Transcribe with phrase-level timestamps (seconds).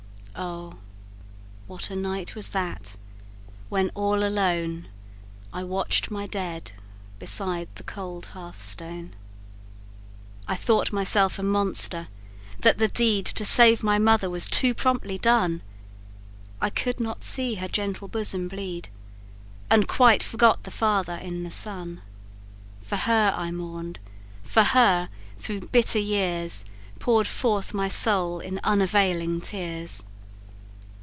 [0.33, 0.79] Oh,
[1.67, 2.97] what a night was that!
[3.69, 4.87] when all alone
[5.53, 6.71] I watch'd my dead
[7.19, 9.13] beside the cold hearth stone.
[10.47, 12.07] I thought myself a monster
[12.61, 15.61] that the deed To save my mother was too promptly done.
[16.59, 18.89] I could not see her gentle bosom bleed,
[19.69, 22.01] And quite forgot the father, in the son;
[22.81, 23.99] For her I mourn'd
[24.41, 26.65] for her, through bitter years,
[26.99, 30.03] Pour'd forth my soul in unavailing tears.